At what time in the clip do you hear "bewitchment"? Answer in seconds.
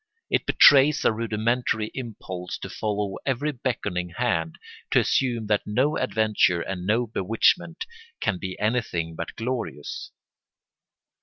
7.05-7.85